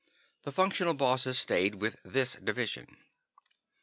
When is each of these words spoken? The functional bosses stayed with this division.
The 0.45 0.51
functional 0.51 0.95
bosses 0.95 1.37
stayed 1.37 1.75
with 1.75 1.97
this 2.03 2.33
division. 2.33 2.97